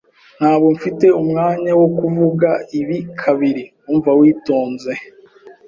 Ntabwo 0.39 0.67
mfite 0.77 1.05
umwanya 1.21 1.71
wo 1.79 1.87
kuvuga 1.97 2.49
ibi 2.79 2.97
kabiri, 3.21 3.63
umva 3.91 4.09
witonze. 4.19 4.91